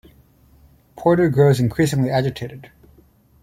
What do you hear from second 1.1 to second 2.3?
grows increasingly